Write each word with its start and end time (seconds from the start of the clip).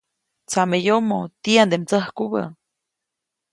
Tsameyomoʼ 0.49 1.23
¿tiyande 1.43 1.75
mdsäjkubä? 1.81 2.43